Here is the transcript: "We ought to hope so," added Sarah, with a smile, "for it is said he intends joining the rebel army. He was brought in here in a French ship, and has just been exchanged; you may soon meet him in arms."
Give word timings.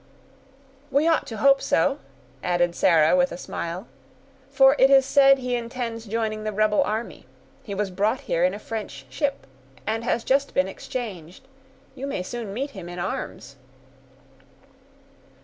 "We 0.89 1.07
ought 1.07 1.27
to 1.27 1.37
hope 1.37 1.61
so," 1.61 1.99
added 2.41 2.73
Sarah, 2.73 3.15
with 3.15 3.31
a 3.31 3.37
smile, 3.37 3.85
"for 4.49 4.75
it 4.79 4.89
is 4.89 5.05
said 5.05 5.37
he 5.37 5.53
intends 5.53 6.05
joining 6.05 6.43
the 6.43 6.51
rebel 6.51 6.81
army. 6.83 7.27
He 7.61 7.75
was 7.75 7.91
brought 7.91 8.21
in 8.21 8.25
here 8.25 8.43
in 8.43 8.55
a 8.55 8.57
French 8.57 9.05
ship, 9.11 9.45
and 9.85 10.03
has 10.03 10.23
just 10.23 10.55
been 10.55 10.67
exchanged; 10.67 11.47
you 11.93 12.07
may 12.07 12.23
soon 12.23 12.51
meet 12.51 12.71
him 12.71 12.89
in 12.89 12.97
arms." 12.97 13.57